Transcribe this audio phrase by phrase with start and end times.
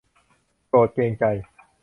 [0.67, 1.23] โปรดเกรงใจ